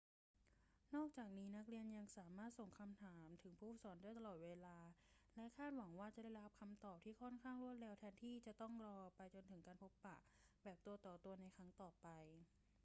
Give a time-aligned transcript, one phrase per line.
[0.95, 4.77] นอกจากนี้ นักเรียนยังสามารถส่งคำถามถึงผู้สอนได้ตลอดเวลา
[5.35, 10.17] และคาดหวังว่าจะได้รับคำตอบที่ค่อนข้างรวดเร็วแทนที่จะต้องรอไปจนถึงการพบปะ
[10.63, 12.07] แบบตัวต่อตัวในครั้งต่อไป